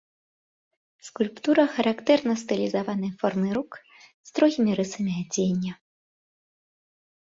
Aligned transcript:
Скульптура 1.09 1.65
характэрна 1.75 2.33
стылізаванай 2.45 3.11
формай 3.23 3.51
рук, 3.61 3.71
строгімі 4.33 4.71
рысамі 4.83 5.11
адзення. 5.23 5.73